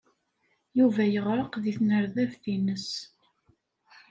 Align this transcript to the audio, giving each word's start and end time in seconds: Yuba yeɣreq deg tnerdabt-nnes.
Yuba 0.77 1.03
yeɣreq 1.07 1.53
deg 1.63 1.75
tnerdabt-nnes. 1.77 2.89